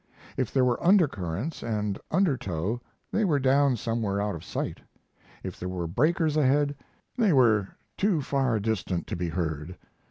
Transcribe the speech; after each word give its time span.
If 0.35 0.51
there 0.51 0.65
were 0.65 0.83
undercurrents 0.83 1.61
and 1.61 1.99
undertow 2.09 2.81
they 3.11 3.23
were 3.23 3.37
down 3.37 3.77
somewhere 3.77 4.19
out 4.19 4.33
of 4.33 4.43
sight. 4.43 4.81
If 5.43 5.59
there 5.59 5.69
were 5.69 5.85
breakers 5.85 6.35
ahead, 6.35 6.75
they 7.15 7.33
were 7.33 7.67
too 7.97 8.19
far 8.23 8.59
distant 8.59 9.05
to 9.05 9.15
be 9.15 9.29
heard. 9.29 9.77